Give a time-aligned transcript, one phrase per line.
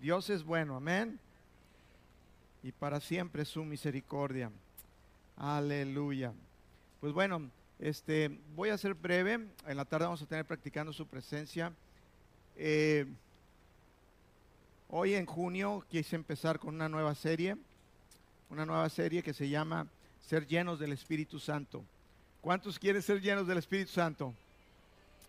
[0.00, 1.20] Dios es bueno, amén.
[2.62, 4.50] Y para siempre su misericordia.
[5.36, 6.32] Aleluya.
[7.00, 9.48] Pues bueno, este, voy a ser breve.
[9.66, 11.72] En la tarde vamos a tener practicando su presencia.
[12.56, 13.06] Eh,
[14.88, 17.56] hoy en junio quise empezar con una nueva serie,
[18.48, 19.86] una nueva serie que se llama
[20.22, 21.84] Ser llenos del Espíritu Santo.
[22.40, 24.32] ¿Cuántos quieren ser llenos del Espíritu Santo?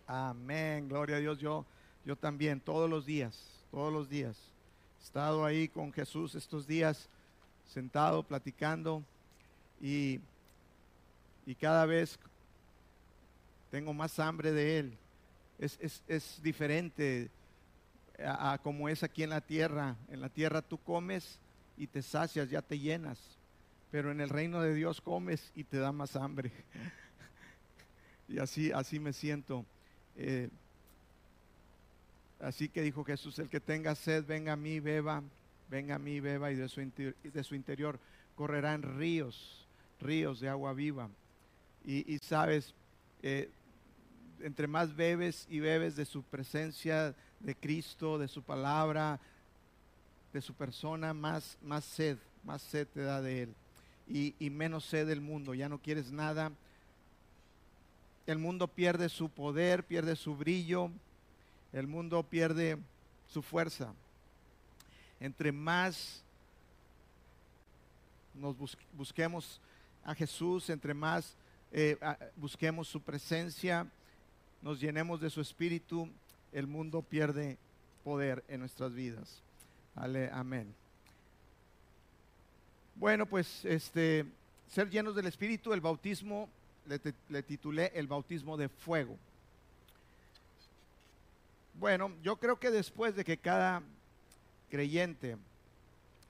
[0.07, 1.39] Amén, gloria a Dios.
[1.39, 1.65] Yo,
[2.05, 3.37] yo también, todos los días,
[3.69, 4.50] todos los días.
[5.03, 7.09] Estado ahí con Jesús estos días,
[7.67, 9.03] sentado, platicando,
[9.81, 10.19] y,
[11.45, 12.19] y cada vez
[13.71, 14.97] tengo más hambre de Él.
[15.57, 17.29] Es, es, es diferente
[18.23, 19.95] a, a, como es aquí en la tierra.
[20.09, 21.39] En la tierra tú comes
[21.77, 23.19] y te sacias, ya te llenas.
[23.89, 26.51] Pero en el reino de Dios comes y te da más hambre.
[28.29, 29.65] y así, así me siento.
[30.15, 30.49] Eh,
[32.41, 35.23] así que dijo Jesús, el que tenga sed, venga a mí, beba,
[35.69, 37.99] venga a mí, beba, y de su, de su interior
[38.35, 39.67] correrán ríos,
[39.99, 41.09] ríos de agua viva.
[41.83, 42.75] Y, sabes,
[43.23, 43.49] eh,
[44.41, 49.19] entre más bebes y bebes de su presencia, de Cristo, de su palabra,
[50.31, 53.55] de su persona, más, más sed, más sed te da de Él.
[54.07, 56.51] Y, y menos sed del mundo, ya no quieres nada
[58.27, 60.91] el mundo pierde su poder, pierde su brillo,
[61.73, 62.77] el mundo pierde
[63.27, 63.93] su fuerza.
[65.19, 66.23] Entre más
[68.33, 68.55] nos
[68.93, 69.59] busquemos
[70.03, 71.35] a Jesús, entre más
[71.71, 71.97] eh,
[72.35, 73.87] busquemos su presencia,
[74.61, 76.09] nos llenemos de su espíritu,
[76.51, 77.57] el mundo pierde
[78.03, 79.41] poder en nuestras vidas.
[79.95, 80.73] Ale, amén.
[82.95, 84.25] Bueno, pues este
[84.67, 86.49] ser llenos del espíritu, el bautismo
[86.87, 89.17] le, le, titulé El bautismo de fuego.
[91.73, 93.81] Bueno, yo creo que después de que cada
[94.69, 95.37] creyente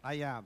[0.01, 0.43] haya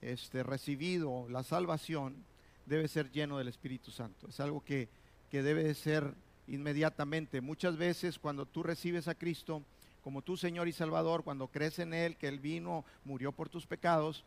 [0.00, 2.24] este, recibido la salvación,
[2.66, 4.28] debe ser lleno del Espíritu Santo.
[4.28, 4.88] Es algo que,
[5.30, 6.14] que debe ser
[6.48, 7.40] inmediatamente.
[7.40, 9.62] Muchas veces cuando tú recibes a Cristo
[10.02, 13.66] como tu Señor y Salvador, cuando crees en Él, que Él vino, murió por tus
[13.66, 14.24] pecados,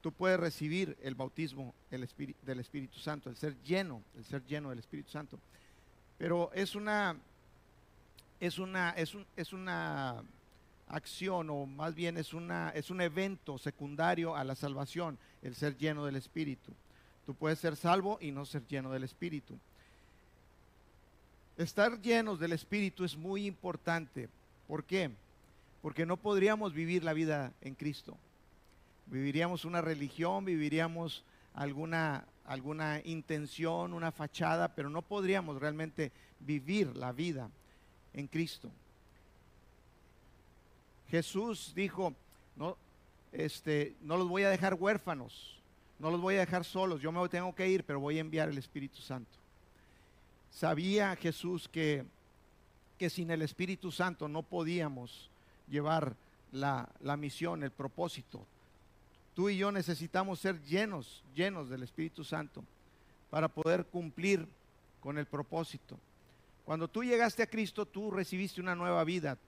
[0.00, 4.70] tú puedes recibir el bautismo Espíritu, del Espíritu Santo, el ser lleno, el ser lleno
[4.70, 5.38] del Espíritu Santo.
[6.18, 7.16] Pero es una,
[8.46, 10.20] es una, es un, es una
[10.88, 15.78] acción, o más bien es, una, es un evento secundario a la salvación, el ser
[15.78, 16.72] lleno del Espíritu.
[17.24, 19.56] Tú puedes ser salvo y no ser lleno del Espíritu.
[21.56, 24.28] Estar llenos del Espíritu es muy importante.
[24.66, 25.12] ¿Por qué?
[25.80, 28.16] Porque no podríamos vivir la vida en Cristo
[29.06, 31.22] viviríamos una religión, viviríamos
[31.54, 37.50] alguna, alguna intención, una fachada, pero no podríamos realmente vivir la vida
[38.14, 38.70] en Cristo.
[41.10, 42.14] Jesús dijo,
[42.56, 42.76] no,
[43.32, 45.58] este, no los voy a dejar huérfanos,
[45.98, 48.48] no los voy a dejar solos, yo me tengo que ir, pero voy a enviar
[48.48, 49.30] el Espíritu Santo.
[50.50, 52.04] Sabía Jesús que,
[52.98, 55.30] que sin el Espíritu Santo no podíamos
[55.68, 56.14] llevar
[56.50, 58.44] la, la misión, el propósito.
[59.34, 62.62] Tú y yo necesitamos ser llenos, llenos del Espíritu Santo
[63.30, 64.46] para poder cumplir
[65.00, 65.98] con el propósito.
[66.64, 69.38] Cuando tú llegaste a Cristo, tú recibiste una nueva vida.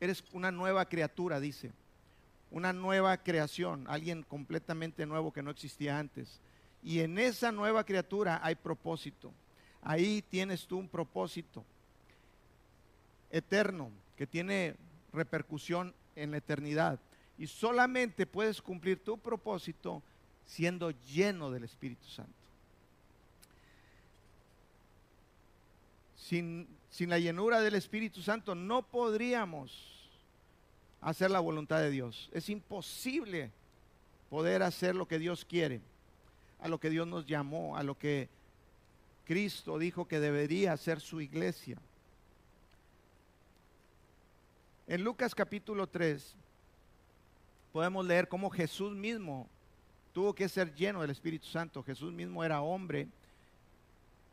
[0.00, 1.72] Eres una nueva criatura, dice.
[2.50, 6.40] Una nueva creación, alguien completamente nuevo que no existía antes.
[6.82, 9.32] Y en esa nueva criatura hay propósito.
[9.82, 11.64] Ahí tienes tú un propósito
[13.30, 14.76] eterno que tiene
[15.12, 16.98] repercusión en la eternidad.
[17.36, 20.02] Y solamente puedes cumplir tu propósito
[20.46, 22.37] siendo lleno del Espíritu Santo.
[26.28, 30.10] Sin, sin, la llenura del Espíritu Santo no podríamos
[31.00, 32.28] hacer la voluntad de Dios.
[32.34, 33.50] Es imposible
[34.28, 35.80] poder hacer lo que Dios quiere,
[36.60, 38.28] a lo que Dios nos llamó, a lo que
[39.24, 41.78] Cristo dijo que debería ser su iglesia.
[44.86, 46.34] En Lucas capítulo 3,
[47.72, 49.48] podemos leer cómo Jesús mismo
[50.12, 51.82] tuvo que ser lleno del Espíritu Santo.
[51.82, 53.08] Jesús mismo era hombre,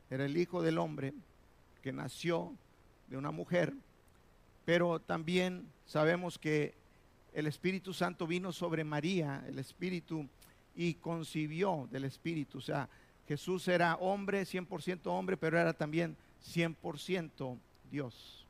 [0.10, 1.14] era el Hijo del Hombre
[1.86, 2.52] que nació
[3.10, 3.72] de una mujer,
[4.66, 6.74] pero también sabemos que
[7.32, 10.28] el Espíritu Santo vino sobre María, el Espíritu,
[10.76, 12.58] y concibió del Espíritu.
[12.58, 12.90] O sea,
[13.28, 16.18] Jesús era hombre, 100% hombre, pero era también
[16.56, 17.56] 100%
[17.92, 18.48] Dios.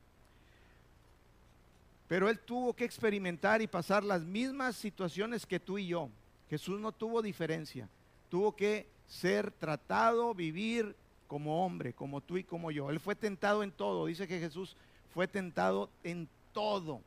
[2.08, 6.08] Pero él tuvo que experimentar y pasar las mismas situaciones que tú y yo.
[6.48, 7.86] Jesús no tuvo diferencia.
[8.30, 12.90] Tuvo que ser tratado, vivir como hombre, como tú y como yo.
[12.90, 14.06] Él fue tentado en todo.
[14.06, 14.76] Dice que Jesús
[15.12, 17.00] fue tentado en todo.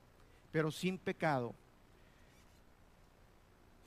[0.51, 1.53] pero sin pecado.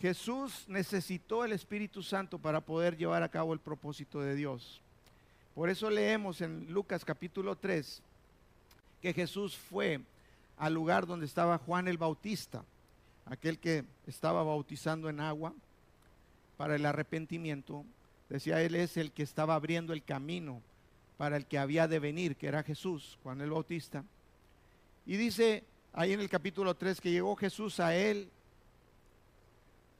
[0.01, 4.81] Jesús necesitó el Espíritu Santo para poder llevar a cabo el propósito de Dios.
[5.55, 8.03] Por eso leemos en Lucas capítulo 3
[9.01, 10.01] que Jesús fue
[10.57, 12.65] al lugar donde estaba Juan el Bautista,
[13.27, 15.53] aquel que estaba bautizando en agua
[16.57, 17.85] para el arrepentimiento.
[18.33, 20.63] Decía, él es el que estaba abriendo el camino
[21.19, 24.05] para el que había de venir, que era Jesús, Juan el Bautista.
[25.05, 28.31] Y dice ahí en el capítulo 3 que llegó Jesús a él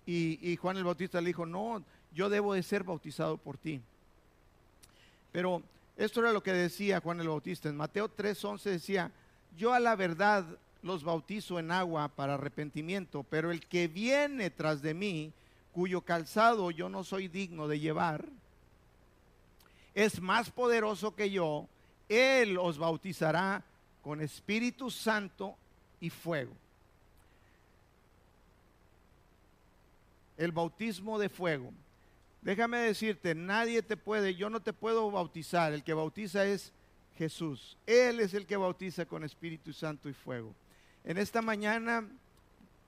[0.07, 1.85] y, Juan el Bautista le dijo, no,
[2.15, 3.83] yo debo de ser bautizado por ti.
[5.31, 5.63] Pero
[5.99, 7.69] esto era lo que decía Juan el Bautista.
[7.69, 9.13] En Mateo 3:11 decía,
[9.59, 10.47] yo a la verdad
[10.81, 15.35] los bautizo en agua para arrepentimiento, pero el que viene tras de mí,
[15.73, 18.27] cuyo calzado yo no soy digno de llevar,
[19.95, 21.67] es más poderoso que yo,
[22.09, 23.63] él os bautizará
[24.03, 25.57] con Espíritu Santo
[26.01, 26.53] y fuego.
[30.37, 31.73] El bautismo de fuego.
[32.41, 36.73] Déjame decirte, nadie te puede, yo no te puedo bautizar, el que bautiza es
[37.17, 37.77] Jesús.
[37.87, 40.55] Él es el que bautiza con Espíritu Santo y fuego.
[41.05, 42.09] En esta mañana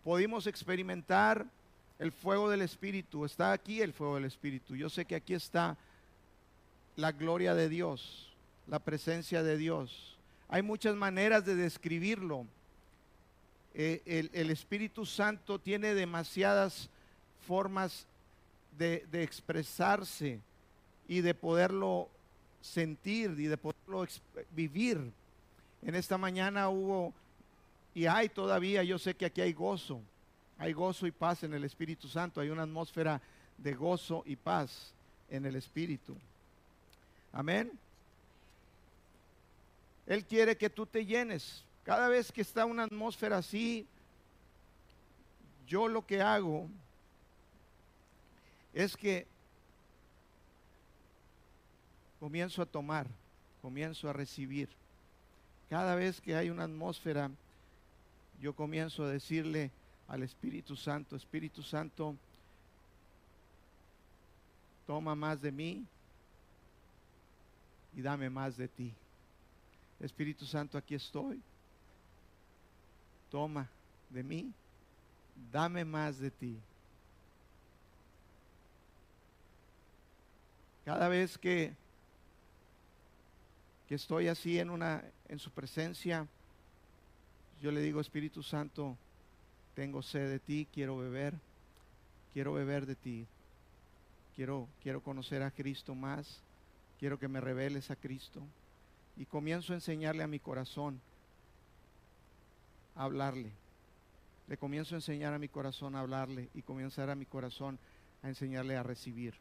[0.03, 1.47] pudimos experimentar
[1.99, 3.25] el fuego del Espíritu.
[3.25, 4.77] Está aquí el fuego del Espíritu.
[4.77, 5.77] Yo sé que aquí está
[6.97, 8.33] la gloria de Dios,
[8.67, 10.17] la presencia de Dios.
[10.49, 12.47] Hay muchas maneras de describirlo.
[13.75, 16.89] Eh, el, el Espíritu Santo tiene demasiadas
[17.47, 18.07] formas
[18.79, 20.41] de, expresarse
[21.09, 22.09] y de poderlo
[22.61, 24.07] sentir y de poderlo
[24.55, 25.13] vivir.
[25.83, 27.13] En esta mañana hubo,
[27.95, 30.01] y hay todavía, yo sé que aquí hay gozo,
[30.65, 33.21] hay gozo y paz en el Espíritu Santo, hay una atmósfera
[33.59, 34.95] de gozo y paz
[35.29, 36.17] en el Espíritu.
[37.35, 37.71] Amén.
[40.07, 41.63] Él quiere que tú te llenes.
[41.85, 43.87] Cada vez que está una atmósfera así,
[45.67, 46.67] yo lo que hago
[48.73, 49.27] es que
[52.21, 53.07] comienzo a tomar,
[53.61, 54.71] comienzo a recibir.
[55.69, 57.31] Cada vez que hay una atmósfera,
[58.41, 59.71] yo comienzo a decirle
[60.09, 62.15] al Espíritu Santo, Espíritu Santo,
[64.87, 65.85] toma más de mí
[67.97, 68.93] y dame más de ti.
[70.01, 71.41] Espíritu Santo, aquí estoy.
[73.31, 73.69] Toma
[74.11, 74.53] de mí,
[75.51, 76.59] dame más de ti.
[80.85, 81.75] Cada vez que,
[83.89, 86.27] que estoy así en, una, en su presencia,
[87.63, 88.97] yo le digo, Espíritu Santo,
[89.75, 91.35] tengo sed de ti, quiero beber,
[92.33, 93.27] quiero beber de ti.
[94.37, 96.41] Quiero, quiero conocer a Cristo más,
[96.99, 98.41] quiero que me reveles a Cristo.
[99.17, 101.01] Y comienzo a enseñarle a mi corazón
[102.97, 103.53] a hablarle.
[104.49, 107.79] Le comienzo a enseñar a mi corazón a hablarle y comenzar a mi corazón
[108.23, 109.35] a enseñarle a recibir.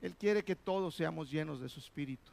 [0.00, 2.30] Él quiere que todos seamos llenos de su espíritu.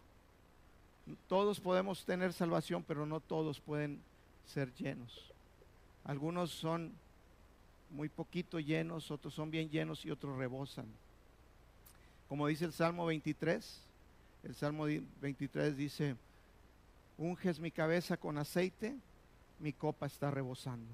[1.28, 4.00] Todos podemos tener salvación, pero no todos pueden
[4.52, 5.32] ser llenos.
[6.04, 6.92] Algunos son
[7.90, 10.86] muy poquito llenos, otros son bien llenos y otros rebosan.
[12.28, 13.82] Como dice el Salmo 23,
[14.44, 14.86] el Salmo
[15.22, 16.16] 23 dice,
[17.18, 18.96] unges mi cabeza con aceite,
[19.60, 20.92] mi copa está rebosando.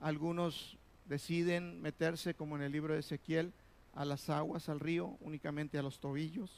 [0.00, 3.52] Algunos deciden meterse, como en el libro de Ezequiel,
[3.94, 6.50] a las aguas, al río, únicamente a los tobillos,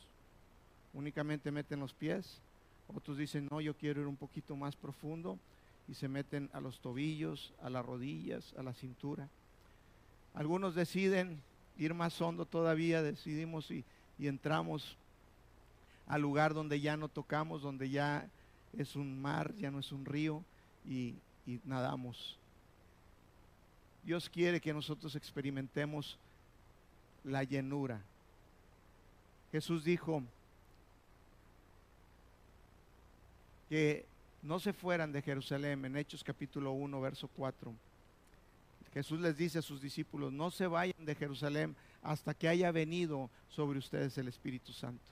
[0.93, 2.41] únicamente meten los pies.
[2.93, 5.39] Otros dicen, no, yo quiero ir un poquito más profundo
[5.89, 9.29] y se meten a los tobillos, a las rodillas, a la cintura.
[10.35, 11.41] Algunos deciden
[11.79, 13.85] ir más hondo todavía, decidimos y,
[14.19, 14.97] entramos
[16.07, 18.29] al lugar donde ya no tocamos, donde ya
[18.77, 20.43] es un mar, ya no es un río
[20.87, 21.15] y
[21.65, 22.39] nadamos.
[24.05, 26.19] Dios quiere que nosotros experimentemos
[27.25, 28.03] la llenura.
[29.51, 30.23] Jesús dijo
[33.69, 34.07] que
[34.43, 37.73] no se fueran de Jerusalén en Hechos capítulo 1, verso 4.
[38.93, 43.29] Jesús les dice a sus discípulos, no se vayan de Jerusalén hasta que haya venido
[43.49, 45.03] sobre ustedes el Espíritu Santo.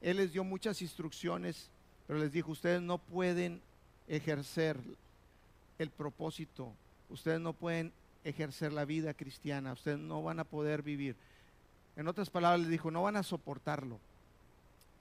[0.00, 1.68] Él les dio muchas instrucciones,
[2.06, 3.60] pero les dijo, ustedes no pueden
[4.06, 4.78] ejercer
[5.78, 6.72] el propósito,
[7.10, 11.16] ustedes no pueden ejercer la vida cristiana, ustedes no van a poder vivir.
[11.96, 13.98] En otras palabras, les dijo, no van a soportarlo.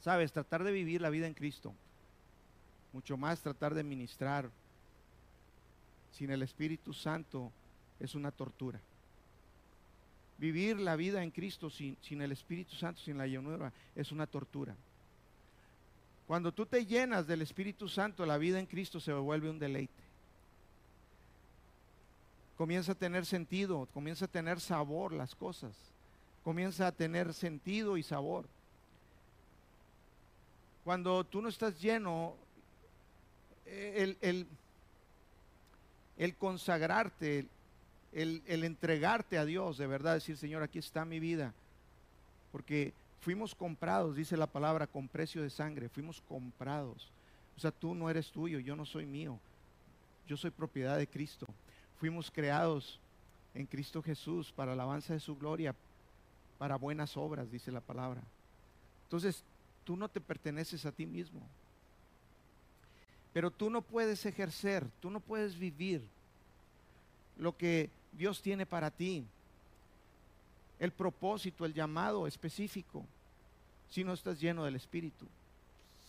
[0.01, 1.73] Sabes, tratar de vivir la vida en Cristo,
[2.95, 4.49] mucho más tratar de ministrar
[6.13, 7.51] sin el Espíritu Santo
[7.99, 8.79] es una tortura.
[10.37, 14.25] Vivir la vida en Cristo sin, sin el Espíritu Santo, sin la llanura, es una
[14.25, 14.73] tortura.
[16.25, 19.91] Cuando tú te llenas del Espíritu Santo, la vida en Cristo se vuelve un deleite.
[22.57, 25.73] Comienza a tener sentido, comienza a tener sabor las cosas.
[26.45, 28.45] Comienza a tener sentido y sabor.
[30.85, 32.35] Cuando tú no estás lleno,
[33.65, 34.47] el, el,
[36.17, 37.47] el consagrarte,
[38.13, 41.53] el, el, entregarte a Dios, de verdad, decir, Señor, aquí está mi vida.
[42.51, 47.11] Porque fuimos comprados, dice la palabra, con precio de sangre, fuimos comprados.
[47.57, 49.39] O sea, tú no eres tuyo, yo no soy mío,
[50.27, 51.47] yo soy propiedad de Cristo.
[51.99, 52.99] Fuimos creados
[53.53, 55.73] en Cristo Jesús para alabanza de su gloria,
[56.57, 58.21] para buenas obras, dice la palabra.
[59.03, 59.43] Entonces,
[59.83, 61.41] tú no te perteneces a ti mismo.
[63.35, 66.01] Pero tú no puedes ejercer, tú no puedes vivir
[67.35, 69.25] lo que Dios tiene para ti.
[70.79, 73.05] El propósito, el llamado específico,
[73.89, 75.25] si no estás lleno del Espíritu.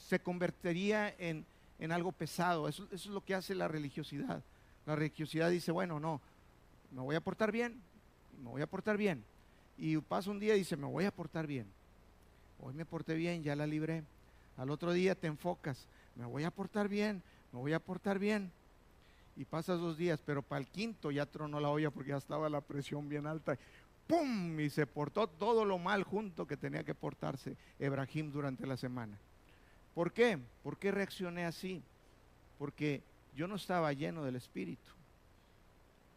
[0.07, 1.45] Se convertiría en,
[1.81, 2.69] en algo pesado.
[2.69, 4.41] Eso, eso es lo que hace la religiosidad.
[4.87, 6.21] La religiosidad dice, bueno, no,
[6.93, 7.83] me voy a portar bien,
[8.41, 9.25] me voy a portar bien.
[9.77, 11.67] Y pasa un día y dice, me voy a portar bien.
[12.61, 14.05] Hoy me porté bien, ya la libré.
[14.57, 18.51] Al otro día te enfocas, me voy a portar bien, me voy a portar bien.
[19.37, 22.49] Y pasas dos días, pero para el quinto ya tronó la olla porque ya estaba
[22.49, 23.59] la presión bien alta.
[24.07, 24.59] ¡Pum!
[24.59, 29.19] Y se portó todo lo mal junto que tenía que portarse Ebrahim durante la semana.
[29.95, 30.39] ¿Por qué?
[30.63, 31.83] ¿Por qué reaccioné así?
[32.59, 33.03] Porque
[33.35, 34.93] yo no estaba lleno del Espíritu.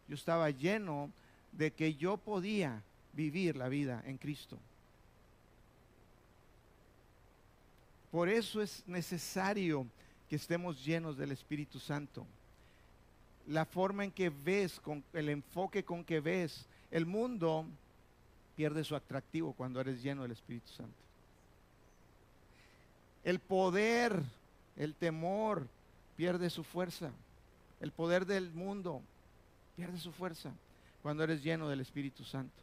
[0.08, 1.12] Yo estaba lleno
[1.51, 2.82] de que yo podía
[3.13, 4.58] vivir la vida en Cristo.
[8.12, 9.86] Por eso es necesario
[10.30, 12.25] que estemos llenos del Espíritu Santo.
[13.48, 17.66] La forma en que ves, con el enfoque con que ves, el mundo
[18.56, 20.94] pierde su atractivo cuando eres lleno del Espíritu Santo.
[23.24, 24.22] El poder,
[24.75, 25.68] el temor,
[26.16, 27.12] pierde su fuerza.
[27.80, 29.01] El poder del mundo
[29.75, 30.51] pierde su fuerza
[31.01, 32.62] cuando eres lleno del Espíritu Santo.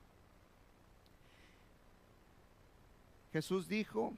[3.33, 4.13] Jesús dijo,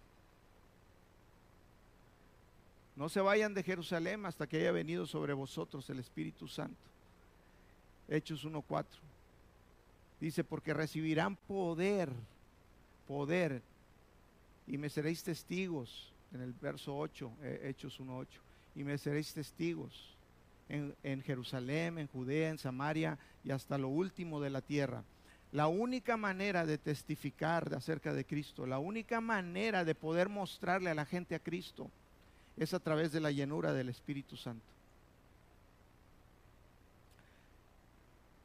[2.99, 6.77] no se vayan de Jerusalén hasta que haya venido sobre vosotros el Espíritu Santo.
[8.09, 8.87] Hechos 1.4.
[10.21, 12.11] Dice, porque recibirán poder,
[13.07, 13.63] poder,
[14.67, 18.27] y me seréis testigos, en el verso 8, eh, Hechos 1.8,
[18.75, 20.17] y me seréis testigos
[20.69, 25.05] en, en Jerusalén, en Judea, en Samaria y hasta lo último de la tierra.
[25.53, 30.97] La única manera de testificar acerca de Cristo, la única manera de poder mostrarle a
[30.97, 31.93] la gente a Cristo,
[32.59, 34.65] es a través de la llenura del Espíritu Santo.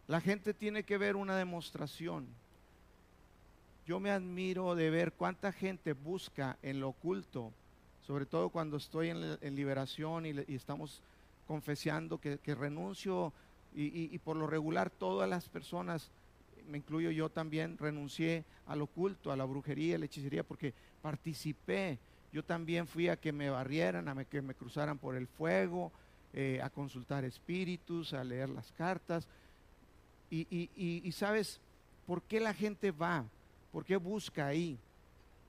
[0.07, 2.27] La gente tiene que ver una demostración.
[3.87, 7.51] Yo me admiro de ver cuánta gente busca en lo oculto,
[8.05, 11.01] sobre todo cuando estoy en, liberación y, estamos
[11.47, 13.33] confesando que, renuncio
[13.75, 16.11] y, y por lo regular todas las personas,
[16.69, 21.97] me incluyo yo también, renuncié al oculto, a la brujería, a la hechicería, porque participé
[22.33, 25.91] yo también fui a que me barrieran, a que me cruzaran por el fuego,
[26.33, 29.27] eh, a consultar espíritus, a leer las cartas.
[30.31, 31.59] Y, sabes,
[32.07, 33.23] ¿por qué la gente va?
[33.71, 34.79] ¿Por qué busca ahí?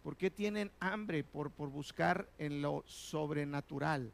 [0.02, 4.12] ¿Por qué tienen hambre por, por buscar en lo sobrenatural?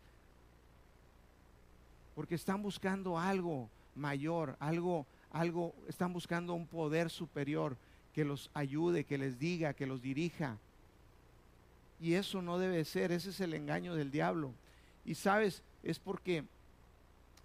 [2.14, 7.76] Porque están buscando algo mayor, algo, algo, están buscando un poder superior
[8.14, 10.56] que los ayude, que les diga, que los dirija.
[12.00, 14.52] Y eso no debe ser, ese es el engaño del diablo.
[15.04, 16.44] Y sabes, es porque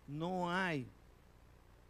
[0.08, 0.88] no hay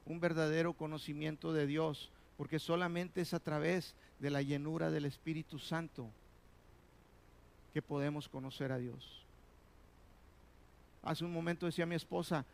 [0.05, 5.59] un verdadero conocimiento de Dios, porque solamente es a través de la llenura del Espíritu
[5.59, 6.09] Santo
[7.73, 9.25] que podemos conocer a Dios.
[11.03, 12.45] Hace un momento decía mi esposa,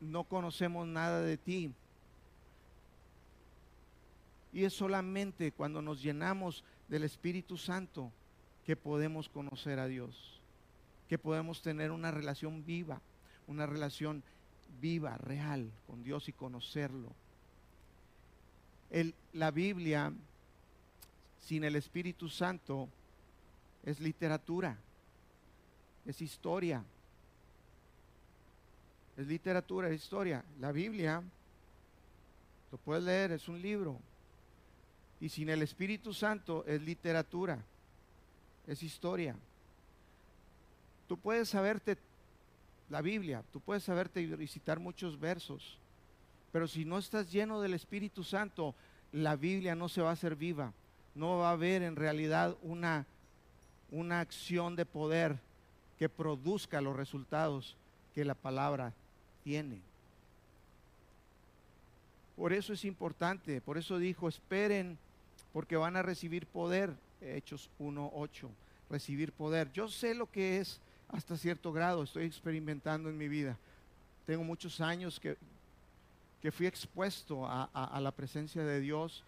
[0.00, 1.72] no conocemos nada de ti.
[4.52, 8.10] Y es solamente cuando nos llenamos del Espíritu Santo
[8.64, 10.40] que podemos conocer a Dios,
[11.08, 13.00] que podemos tener una relación viva,
[13.46, 14.22] una relación
[14.80, 17.12] viva, real con Dios y conocerlo.
[19.32, 20.12] la Biblia
[21.40, 22.88] sin el Espíritu Santo
[23.84, 24.78] es literatura,
[26.06, 26.82] es historia.
[29.16, 30.44] Es literatura, es historia.
[30.58, 31.22] La Biblia,
[32.72, 34.00] lo puedes leer, es un libro.
[35.20, 37.62] Y sin el Espíritu Santo es literatura
[38.66, 39.36] es historia.
[41.08, 41.96] Tú puedes saberte
[42.90, 45.78] la Biblia, tú puedes saberte visitar muchos versos,
[46.52, 48.74] pero si no estás lleno del Espíritu Santo,
[49.12, 50.72] la Biblia no se va a hacer viva.
[51.14, 53.06] No va a haber en realidad una,
[53.90, 55.38] una acción de poder
[55.98, 57.76] que produzca los resultados
[58.14, 58.92] que la palabra
[59.44, 59.80] tiene.
[62.36, 64.98] Por eso es importante, por eso dijo, esperen,
[65.52, 66.92] porque van a recibir poder.
[67.24, 68.48] Hechos 1.8,
[68.90, 69.72] recibir poder.
[69.72, 73.56] Yo sé lo que es hasta cierto grado, estoy experimentando en mi vida.
[74.26, 75.36] Tengo muchos años que,
[76.42, 79.22] que fui expuesto a, a la presencia de Dios.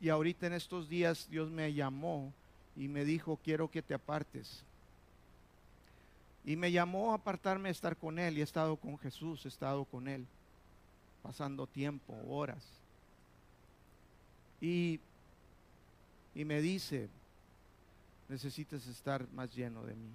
[0.00, 2.32] Y ahorita en estos días Dios me llamó
[2.76, 4.62] y me dijo, quiero que te apartes.
[6.44, 9.48] Y me llamó a apartarme a estar con Él y he estado con Jesús, he
[9.48, 10.26] estado con Él,
[11.22, 12.64] pasando tiempo, horas.
[14.60, 15.00] Y,
[16.34, 17.08] y me dice,
[18.28, 20.10] necesitas estar más lleno de mí,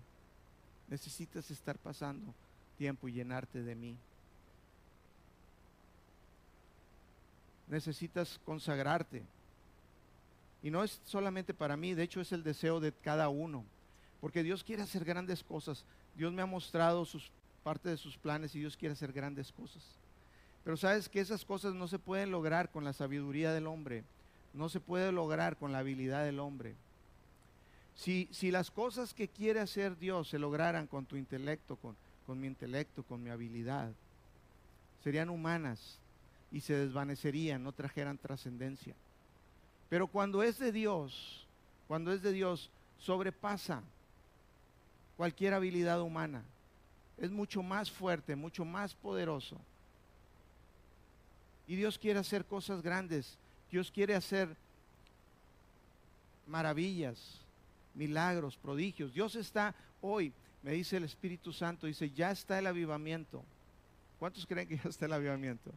[0.88, 2.34] necesitas estar pasando
[2.78, 3.98] tiempo y llenarte de mí.
[7.68, 9.24] Necesitas consagrarte.
[10.62, 13.64] Y no es solamente para mí, de hecho es el deseo de cada uno.
[14.22, 15.86] Porque Dios quiere hacer grandes cosas.
[16.16, 17.32] Dios me ha mostrado sus,
[17.64, 19.84] parte de sus planes y Dios quiere hacer grandes cosas.
[20.64, 24.04] Pero sabes que esas cosas no se pueden lograr con la sabiduría del hombre.
[24.56, 26.76] No se puede lograr con la habilidad del hombre.
[27.96, 31.96] Si, si las cosas que quiere hacer Dios se lograran con tu intelecto, con,
[32.26, 33.92] con mi intelecto, con mi habilidad,
[35.04, 36.00] serían humanas
[36.52, 38.96] y se desvanecerían, no trajeran trascendencia.
[39.90, 41.46] Pero cuando es de Dios,
[41.88, 43.84] cuando es de Dios, sobrepasa
[45.16, 46.44] cualquier habilidad humana.
[47.18, 49.58] Es mucho más fuerte, mucho más poderoso.
[51.68, 53.38] Y Dios quiere hacer cosas grandes.
[53.72, 54.56] Dios quiere hacer
[56.48, 57.42] maravillas,
[57.94, 59.14] milagros, prodigios.
[59.14, 60.32] Dios está hoy,
[60.64, 63.44] me dice el Espíritu Santo, dice, ya está el avivamiento.
[64.20, 65.72] ¿Cuántos creen que ya está el avivamiento?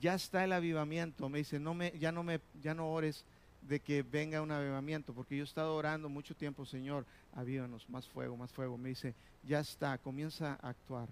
[0.00, 1.28] Ya está el avivamiento.
[1.28, 3.24] Me dice, no me, ya no me, ya no ores
[3.62, 7.04] de que venga un avivamiento, porque yo he estado orando mucho tiempo, Señor,
[7.34, 8.78] avívanos, más fuego, más fuego.
[8.78, 11.08] Me dice, ya está, comienza a actuar,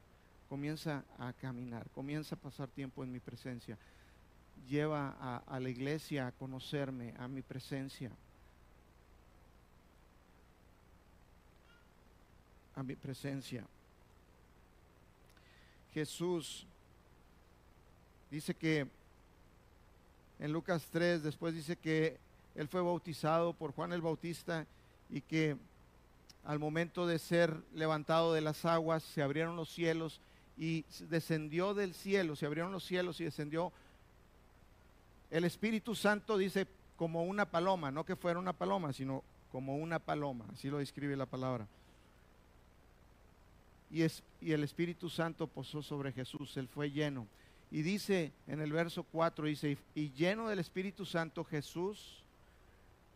[0.55, 3.77] comienza a caminar, comienza a pasar tiempo en mi presencia.
[4.69, 8.13] Lleva a, la iglesia a conocerme, a mi presencia.
[12.77, 13.67] A mi presencia.
[15.93, 16.69] Jesús
[18.31, 18.87] dice que
[20.39, 22.17] en Lucas 3, después dice que
[22.55, 24.69] él fue bautizado por Juan el Bautista
[25.11, 25.57] y que
[26.45, 30.21] al momento de ser levantado de las aguas se abrieron los cielos
[30.57, 33.73] y descendió del cielo, se abrieron los cielos y descendió
[35.31, 39.99] el Espíritu Santo, dice, como una paloma, no que fuera una paloma, sino como una
[39.99, 41.67] paloma, así lo describe la palabra.
[43.91, 47.27] Y, es, y el Espíritu Santo posó sobre Jesús, él fue lleno.
[47.71, 52.23] Y dice en el verso 4, dice, y lleno del Espíritu Santo Jesús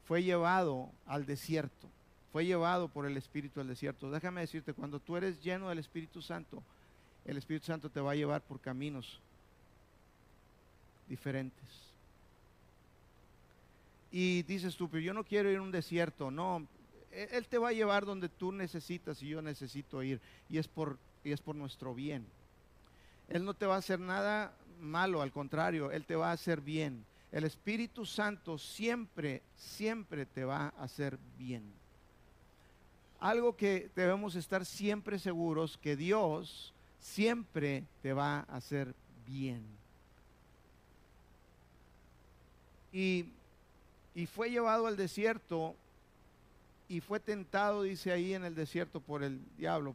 [0.06, 1.88] fue llevado al desierto,
[2.32, 4.10] fue llevado por el Espíritu al desierto.
[4.10, 6.62] Déjame decirte, cuando tú eres lleno del Espíritu Santo,
[7.28, 9.20] el Espíritu Santo te va a llevar por caminos
[11.08, 11.66] diferentes.
[14.10, 16.30] Y dices tú, pero yo no quiero ir a un desierto.
[16.30, 16.66] No,
[17.12, 20.20] e-, Él te va a llevar donde tú necesitas y yo necesito ir.
[20.48, 22.26] Y es por, y es por nuestro bien.
[23.28, 26.60] Él no te va a hacer nada malo, al contrario, Él te va a hacer
[26.60, 31.62] bien el Espíritu Santo siempre, siempre te va a hacer bien.
[33.20, 38.94] Algo que debemos estar siempre seguros que Dios siempre te va a hacer
[39.26, 39.62] bien.
[42.92, 43.26] Y,
[44.14, 45.74] y fue llevado al desierto
[46.88, 49.94] y fue tentado, dice ahí en el desierto, por el diablo,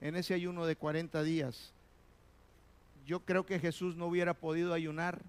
[0.00, 1.72] en ese ayuno de 40 días.
[3.06, 5.20] Yo creo que Jesús no hubiera podido ayunar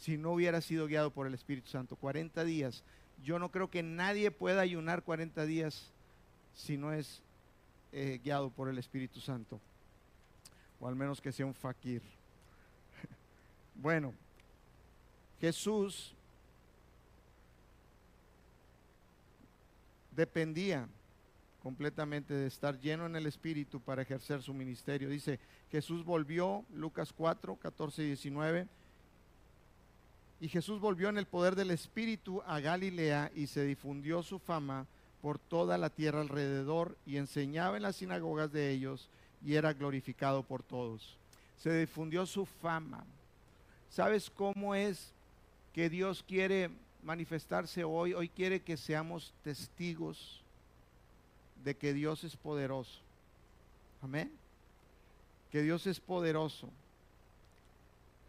[0.00, 1.96] si no hubiera sido guiado por el Espíritu Santo.
[1.96, 2.82] 40 días.
[3.24, 5.90] Yo no creo que nadie pueda ayunar 40 días
[6.54, 7.22] si no es
[7.92, 9.60] eh, guiado por el Espíritu Santo.
[10.80, 12.02] O al menos que sea un fakir.
[13.74, 14.12] bueno,
[15.40, 16.14] Jesús
[20.10, 20.88] dependía
[21.62, 25.08] completamente de estar lleno en el Espíritu para ejercer su ministerio.
[25.08, 25.38] Dice,
[25.70, 28.68] Jesús volvió, Lucas 4, 14 y 19
[30.42, 34.88] y Jesús volvió en el poder del Espíritu a Galilea y se difundió su fama
[35.22, 39.08] por toda la tierra alrededor y enseñaba en las sinagogas de ellos
[39.44, 41.16] y era glorificado por todos.
[41.58, 43.04] Se difundió su fama.
[43.88, 45.12] ¿Sabes cómo es
[45.72, 46.70] que Dios quiere
[47.04, 48.14] manifestarse hoy?
[48.14, 50.42] Hoy quiere que seamos testigos
[51.64, 52.98] de que Dios es poderoso.
[54.02, 54.30] Amén.
[55.52, 56.68] Que Dios es poderoso.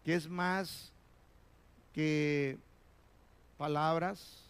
[0.05, 0.91] Que es más
[1.93, 2.57] que
[3.57, 4.42] palabras,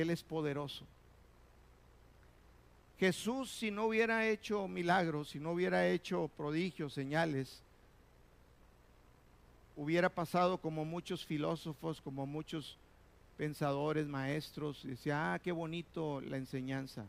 [0.00, 0.84] Él es poderoso.
[2.98, 7.60] Jesús, si no hubiera hecho milagros, si no hubiera hecho prodigios, señales,
[9.76, 12.76] hubiera pasado como muchos filósofos, como muchos
[13.36, 17.04] pensadores, maestros, y decía, ah, qué bonito la enseñanza.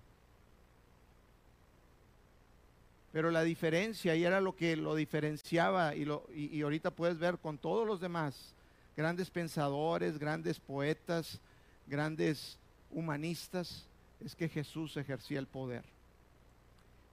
[3.13, 7.38] Pero la diferencia, y era lo que lo diferenciaba, y, lo, y, ahorita puedes ver
[7.38, 8.54] con todos los demás,
[8.97, 11.39] grandes pensadores, grandes poetas,
[11.88, 12.58] grandes
[12.91, 13.86] humanistas,
[14.19, 15.84] es que Jesús ejercía el poder.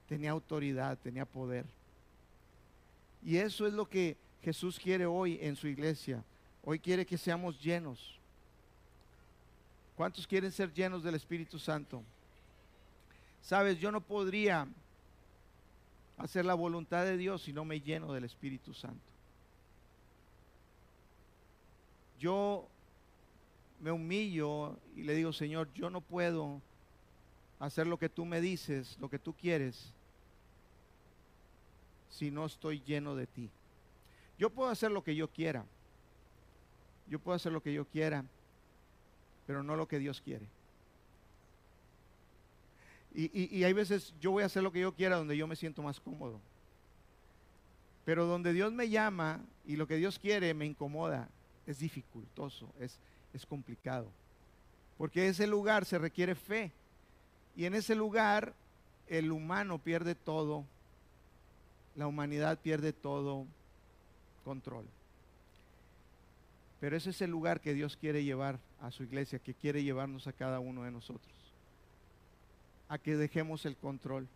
[0.07, 1.65] Tenía autoridad, tenía poder.
[3.23, 6.23] Y eso es lo que Jesús quiere hoy en su iglesia.
[6.63, 8.19] Hoy quiere que seamos llenos.
[9.95, 12.03] ¿Cuántos quieren ser llenos del Espíritu Santo?
[13.41, 14.67] Sabes, yo no podría
[16.17, 18.99] hacer la voluntad de Dios si no me lleno del Espíritu Santo.
[22.19, 22.67] Yo
[23.79, 26.61] me humillo y le digo, Señor, yo no puedo
[27.59, 29.93] hacer lo que tú me dices, lo que tú quieres,
[32.09, 33.49] si no estoy lleno de ti.
[34.37, 35.65] Yo puedo hacer lo que yo quiera.
[37.07, 38.25] Yo puedo hacer lo que yo quiera,
[39.45, 40.47] pero no lo que Dios quiere.
[43.17, 45.81] Y, hay veces yo voy a hacer lo que yo quiera donde yo me siento
[45.81, 46.41] más cómodo.
[48.03, 51.29] Pero donde Dios me llama y lo que Dios quiere me incomoda,
[51.65, 52.99] es dificultoso, es,
[53.35, 54.07] es complicado.
[54.97, 56.71] Porque ese lugar se requiere fe.
[57.55, 58.53] Y en ese lugar
[59.07, 60.65] el humano pierde todo,
[61.95, 63.45] la humanidad pierde todo
[64.43, 64.85] control.
[66.79, 70.27] Pero ese es el lugar que Dios quiere llevar a su iglesia, que quiere llevarnos
[70.27, 71.35] a cada uno de nosotros
[72.87, 74.27] a que dejemos el control,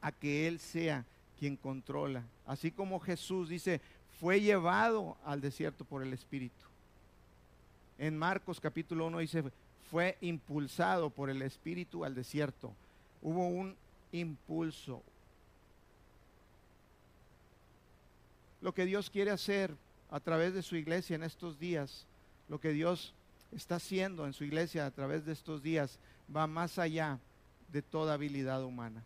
[0.00, 1.04] a que Él sea
[1.38, 2.22] quien controla.
[2.46, 3.80] Así como Jesús dice,
[4.20, 6.54] fue llevado al desierto por el Espíritu.
[7.98, 9.44] En Marcos capítulo 1 dice,
[9.90, 12.72] fue impulsado por el Espíritu al desierto.
[13.22, 13.74] Hubo un
[14.12, 15.02] impulso.
[18.60, 19.74] Lo que Dios quiere hacer
[20.10, 22.06] a través de su iglesia en estos días,
[22.48, 23.14] lo que Dios
[23.52, 25.98] está haciendo en su iglesia a través de estos días,
[26.34, 27.18] va más allá
[27.72, 29.02] de toda habilidad humana.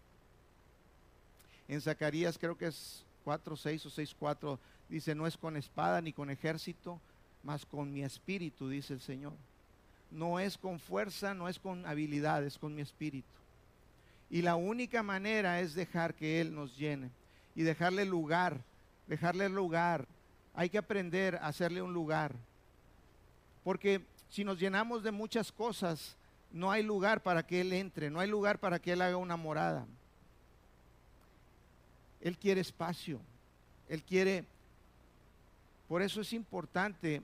[1.68, 6.00] En Zacarías creo que es 4, 6 o 6, 4, dice, no es con espada
[6.00, 7.00] ni con ejército,
[7.42, 9.33] mas con mi espíritu, dice el Señor.
[10.11, 13.29] No es con fuerza, no es con habilidad, es con mi espíritu.
[14.29, 17.11] Y la única manera es dejar que Él nos llene
[17.55, 18.61] y dejarle lugar,
[19.07, 20.07] dejarle lugar.
[20.55, 22.35] Hay que aprender a hacerle un lugar.
[23.64, 26.16] Porque si nos llenamos de muchas cosas,
[26.53, 29.37] no hay lugar para que Él entre, no hay lugar para que Él haga una
[29.37, 29.87] morada.
[32.20, 33.20] Él quiere espacio,
[33.88, 34.44] Él quiere...
[35.90, 37.20] Por eso es importante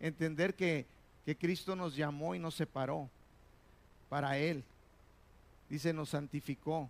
[0.00, 0.86] entender que,
[1.26, 3.10] que Cristo nos llamó y nos separó
[4.08, 4.64] para Él.
[5.68, 6.88] Dice, nos santificó,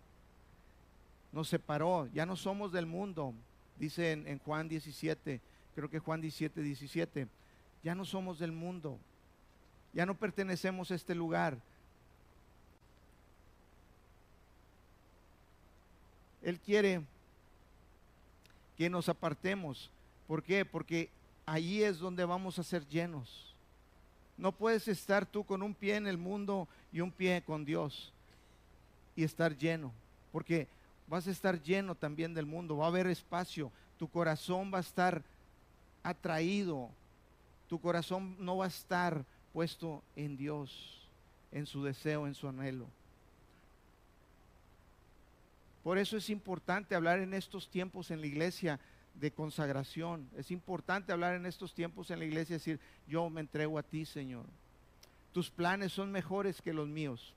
[1.33, 3.35] nos separó, ya no somos del mundo.
[3.81, 5.41] Dice en, en Juan 17,
[5.75, 7.27] creo que Juan 17, 17,
[7.83, 8.97] ya no somos del mundo,
[9.93, 11.59] ya no pertenecemos a este lugar.
[16.43, 17.03] Él quiere
[18.79, 19.91] que nos apartemos.
[20.31, 20.65] ¿Por qué?
[20.65, 21.11] Porque
[21.45, 23.53] allí es donde vamos a ser llenos.
[24.37, 28.13] No puedes estar tú con un pie en el mundo y un pie con Dios
[29.17, 29.93] y estar lleno.
[30.31, 30.69] Porque
[31.09, 32.77] vas a estar lleno también del mundo.
[32.77, 33.73] Va a haber espacio.
[33.99, 35.21] Tu corazón va a estar
[36.05, 36.91] atraído.
[37.69, 41.09] Tu corazón no va a estar puesto en Dios,
[41.51, 42.87] en su deseo, en su anhelo.
[45.83, 48.79] Por eso es importante hablar en estos tiempos en la iglesia
[49.15, 50.29] de consagración.
[50.37, 53.83] Es importante hablar en estos tiempos en la iglesia y decir, yo me entrego a
[53.83, 54.45] ti, Señor.
[55.33, 57.35] Tus planes son mejores que los míos.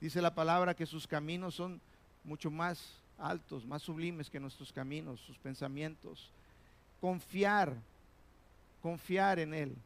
[0.00, 1.80] Dice la palabra que sus caminos son
[2.24, 6.30] mucho más altos, más sublimes que nuestros caminos, sus pensamientos.
[7.00, 7.74] Confiar,
[8.82, 9.76] confiar en Él.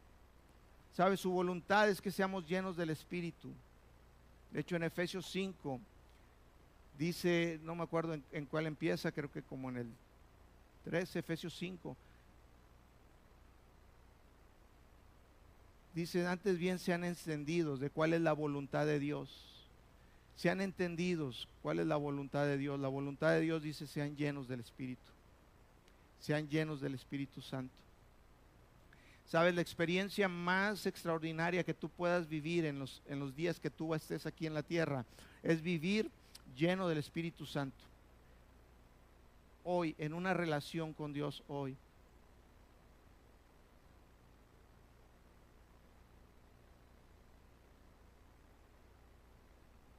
[0.95, 3.49] Sabe, su voluntad es que seamos llenos del Espíritu.
[4.51, 5.79] De hecho, en Efesios 5
[6.97, 9.87] dice, no me acuerdo en, cuál empieza, creo que como en el
[10.83, 11.95] 13, Efesios 5.
[15.93, 19.69] Dice, antes bien sean encendidos de cuál es la voluntad de Dios.
[20.35, 22.79] Sean entendidos cuál es la voluntad de Dios.
[22.79, 25.11] La voluntad de Dios dice, sean llenos del Espíritu.
[26.19, 27.75] Sean llenos del Espíritu Santo.
[29.25, 33.69] Sabes, la experiencia más extraordinaria que tú puedas vivir en los, en los días que
[33.69, 35.05] tú estés aquí en la tierra
[35.43, 36.09] es vivir
[36.55, 37.83] lleno del Espíritu Santo.
[39.63, 41.77] Hoy, en una relación con Dios hoy.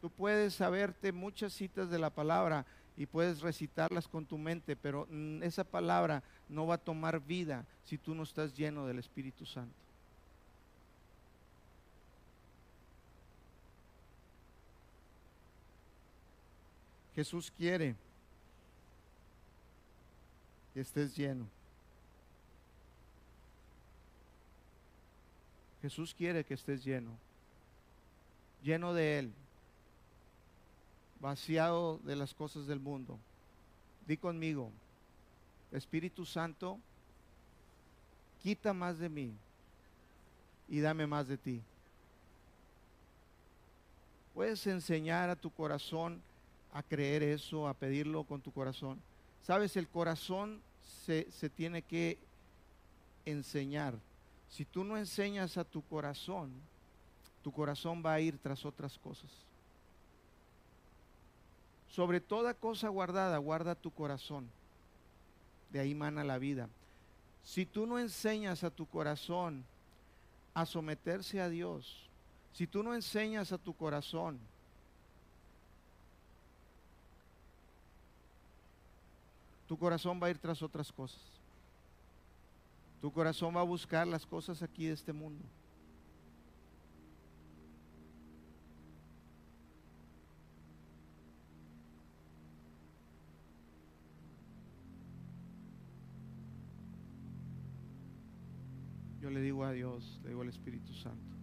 [0.00, 5.08] Tú puedes saberte muchas citas de la palabra y puedes recitarlas con tu mente, pero
[5.40, 9.74] esa palabra no va a tomar vida si tú no estás lleno del Espíritu Santo.
[17.14, 17.94] Jesús quiere
[20.74, 21.46] que estés lleno.
[25.80, 27.10] Jesús quiere que estés lleno,
[28.62, 29.32] lleno de Él,
[31.20, 33.18] vaciado de las cosas del mundo.
[34.06, 34.70] Di conmigo,
[35.72, 36.78] Espíritu Santo,
[38.42, 39.32] quita más de mí
[40.68, 41.62] y dame más de ti.
[44.34, 46.20] Puedes enseñar a tu corazón
[46.72, 49.00] a creer eso, a pedirlo con tu corazón.
[49.44, 50.60] Sabes, el corazón
[51.04, 52.18] se, se tiene que
[53.26, 53.94] enseñar.
[54.48, 56.50] Si tú no enseñas a tu corazón,
[57.42, 59.30] tu corazón va a ir tras otras cosas.
[61.90, 64.48] Sobre toda cosa guardada, guarda tu corazón.
[65.70, 66.68] De ahí mana la vida.
[67.44, 69.64] Si tú no enseñas a tu corazón
[70.54, 72.08] a someterse a Dios,
[72.54, 74.38] si tú no enseñas a tu corazón
[79.74, 81.20] tu corazón va a ir tras otras cosas.
[83.00, 85.44] Tu corazón va a buscar las cosas aquí de este mundo.
[99.20, 101.34] Yo le digo a Dios, le digo al Espíritu Santo.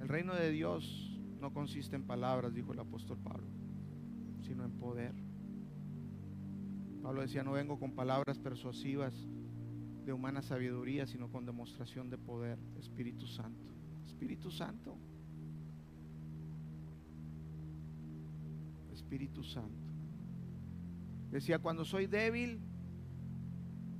[0.00, 3.57] El reino de Dios no consiste en palabras, dijo el apóstol Pablo
[4.48, 5.14] sino en poder.
[7.02, 9.14] Pablo decía, no vengo con palabras persuasivas
[10.04, 13.74] de humana sabiduría, sino con demostración de poder, Espíritu Santo.
[14.06, 14.96] Espíritu Santo.
[18.90, 19.86] Espíritu Santo.
[21.30, 22.58] Decía, cuando soy débil,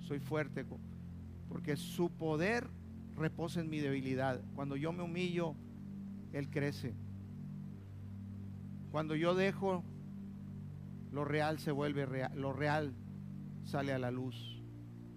[0.01, 0.65] soy fuerte,
[1.51, 2.69] porque su poder
[3.17, 4.43] reposa en mi debilidad.
[4.55, 5.55] Cuando yo me humillo,
[6.33, 6.95] Él crece.
[8.91, 9.85] Cuando yo dejo
[11.11, 12.94] lo real se vuelve real, lo real
[13.64, 14.62] sale a la luz,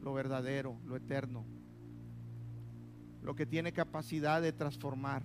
[0.02, 1.46] lo verdadero, lo eterno,
[3.22, 5.24] lo que tiene capacidad de transformar.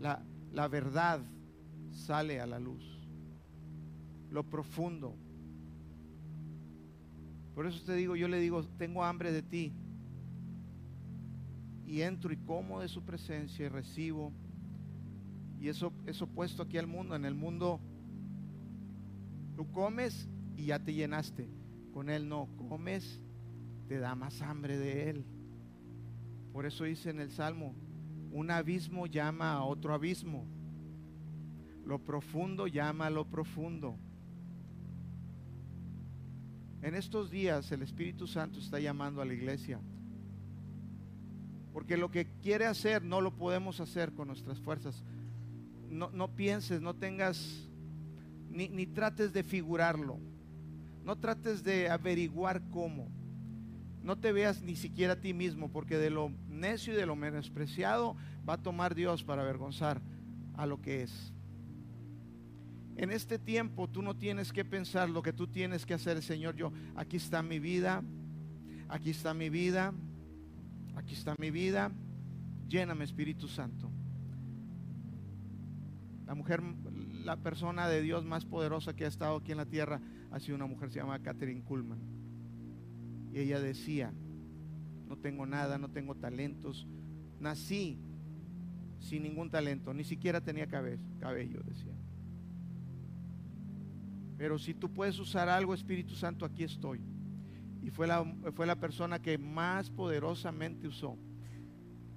[0.00, 1.20] La, la verdad
[1.90, 2.84] sale a la luz,
[4.30, 5.16] lo profundo.
[7.54, 9.72] Por eso te digo, yo le digo, tengo hambre de ti.
[11.86, 14.32] Y entro y como de su presencia y recibo.
[15.60, 17.14] Y eso, eso puesto aquí al mundo.
[17.14, 17.80] En el mundo
[19.56, 21.48] Tú comes y ya te llenaste.
[21.92, 23.22] Con Él no, comes,
[23.86, 25.24] te da más hambre de Él.
[26.52, 27.74] Por eso dice en el Salmo,
[28.32, 30.46] un abismo llama a otro abismo.
[31.84, 33.96] Lo profundo llama a lo profundo.
[36.82, 39.80] En estos días el Espíritu Santo está llamando a la iglesia.
[41.72, 45.02] Porque lo que quiere hacer no lo podemos hacer con nuestras fuerzas.
[45.90, 47.68] No, no pienses, no tengas
[48.54, 50.18] ni, trates de figurarlo.
[51.04, 53.08] No trates de averiguar cómo.
[54.02, 57.16] No te veas ni siquiera a ti mismo, porque de lo necio y de lo
[57.16, 58.16] menospreciado
[58.48, 60.00] va a tomar Dios para avergonzar
[60.54, 61.32] a lo que es.
[62.96, 66.54] En este tiempo tú no tienes que pensar lo que tú tienes que hacer, Señor.
[66.54, 68.02] Yo, aquí está mi vida,
[68.88, 69.92] aquí está mi vida,
[70.94, 71.90] aquí está mi vida.
[72.68, 73.90] Lléname, Espíritu Santo.
[76.26, 76.62] La mujer
[77.24, 80.56] la persona de Dios más poderosa que ha estado aquí en la tierra ha sido
[80.56, 81.98] una mujer, se llama Catherine Kuhlman.
[83.32, 84.12] Y ella decía,
[85.08, 86.86] no tengo nada, no tengo talentos,
[87.40, 87.98] nací
[89.00, 91.94] sin ningún talento, ni siquiera tenía cabello, decía.
[94.36, 97.00] Pero si tú puedes usar algo, Espíritu Santo, aquí estoy.
[97.82, 101.16] Y fue la, fue la persona que más poderosamente usó.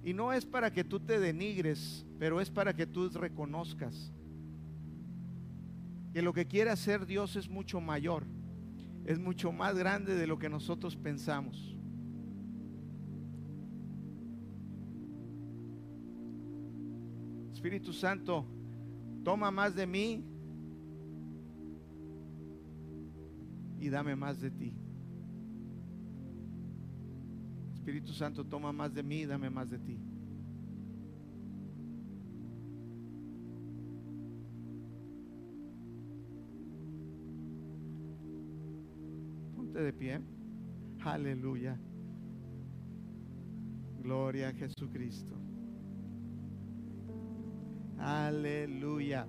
[0.02, 4.12] Y no es para que tú te denigres, pero es para que tú reconozcas
[6.18, 8.26] que lo que quiere hacer Dios es mucho mayor,
[9.04, 11.76] es mucho más grande de lo que nosotros pensamos.
[17.52, 18.44] Espíritu Santo,
[19.22, 20.24] toma más de mí
[23.78, 24.74] y dame más de ti.
[27.74, 30.00] Espíritu Santo, toma más de mí y dame más de ti.
[39.82, 40.20] De pie.
[41.04, 41.78] Aleluya.
[44.02, 45.34] Gloria a Jesucristo.
[47.98, 49.26] Aleluya.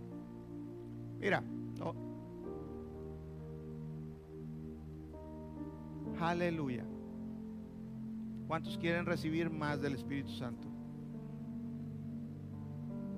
[1.19, 1.43] Mira.
[6.19, 6.85] Aleluya.
[8.47, 10.67] ¿Cuántos quieren recibir más del Espíritu Santo?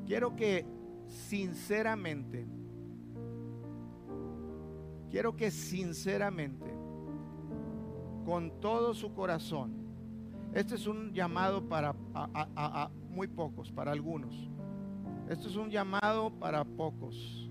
[0.05, 0.65] Quiero que
[1.07, 2.45] sinceramente,
[5.09, 6.80] quiero que sinceramente,
[8.25, 9.81] con todo su corazón,
[10.53, 11.93] este es un llamado para
[13.09, 14.49] muy pocos, para algunos.
[15.29, 17.49] Este es un llamado para pocos.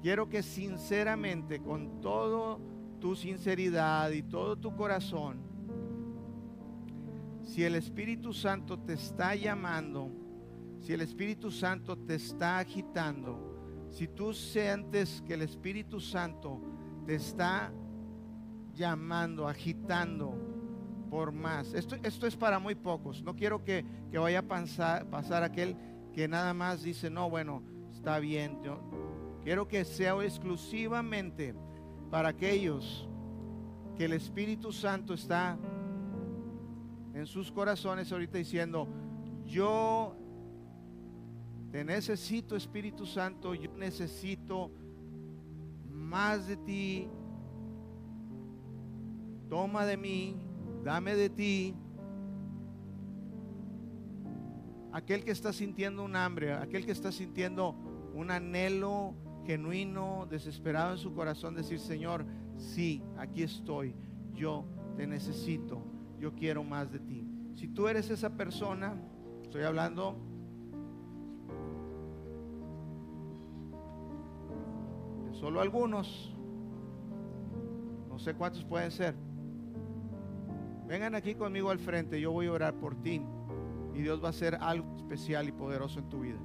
[0.00, 2.58] Quiero que sinceramente, con todo
[3.00, 5.40] tu sinceridad y todo tu corazón,
[7.42, 10.10] si el Espíritu Santo te está llamando,
[10.80, 16.60] si el Espíritu Santo te está agitando, si tú sientes que el Espíritu Santo
[17.06, 17.72] te está
[18.74, 20.34] llamando, agitando
[21.10, 21.74] por más.
[21.74, 23.22] Esto, esto es para muy pocos.
[23.22, 25.76] No quiero que, vaya a pasar, pasar aquel
[26.12, 27.62] que nada más dice, no, bueno,
[27.92, 28.62] está bien.
[28.62, 28.80] Yo
[29.42, 31.54] quiero que sea exclusivamente
[32.10, 33.08] para aquellos
[33.96, 35.58] que el Espíritu Santo está
[37.14, 38.88] en sus corazones ahorita diciendo,
[39.44, 40.16] yo
[41.70, 44.70] te necesito Espíritu Santo, yo necesito
[46.12, 47.08] más de ti,
[49.48, 50.36] toma de mí,
[50.84, 51.74] dame de ti.
[54.92, 57.74] Aquel que está sintiendo un hambre, aquel que está sintiendo
[58.12, 59.14] un anhelo
[59.46, 62.26] genuino, desesperado en su corazón, decir, Señor,
[62.58, 63.94] sí, aquí estoy,
[64.34, 64.66] yo
[64.98, 65.82] te necesito,
[66.18, 67.26] yo quiero más de ti.
[67.54, 68.94] Si tú eres esa persona,
[69.42, 70.18] estoy hablando
[75.42, 76.32] solo algunos,
[78.08, 79.16] no sé cuántos pueden ser.
[80.86, 83.20] Vengan aquí conmigo al frente, yo voy a orar por ti
[83.92, 86.38] y Dios va a hacer algo especial y poderoso en tu vida.